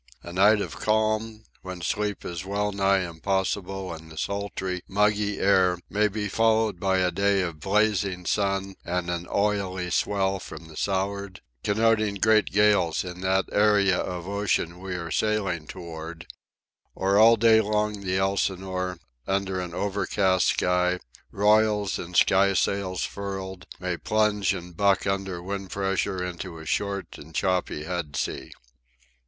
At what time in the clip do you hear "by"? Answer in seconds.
6.79-6.97